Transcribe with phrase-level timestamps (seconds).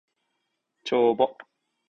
[0.83, 1.27] 帳簿